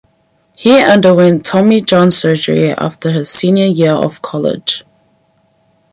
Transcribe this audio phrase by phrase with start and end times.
[0.57, 4.83] He underwent Tommy John Surgery after his senior year of college.